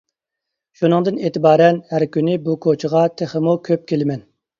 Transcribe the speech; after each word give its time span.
شۇنىڭدىن 0.77 1.19
ئېتىبارەن، 1.27 1.77
ھەر 1.91 2.05
كۈنى 2.15 2.37
بۇ 2.47 2.55
كوچىغا 2.67 3.05
تېخىمۇ 3.21 3.55
كۆپ 3.69 3.85
كېلىمەن. 3.93 4.25